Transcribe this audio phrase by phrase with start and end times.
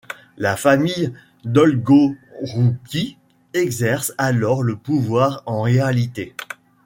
[0.35, 1.13] La famille
[1.45, 3.17] Dolgorouki
[3.53, 6.35] exerce alors le pouvoir en réalité.